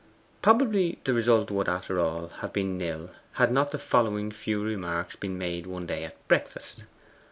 [0.41, 5.15] Probably the result would, after all, have been nil, had not the following few remarks
[5.15, 6.85] been made one day at breakfast.